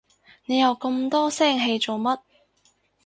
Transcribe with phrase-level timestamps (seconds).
[0.47, 2.19] 你又咁多聲氣做乜？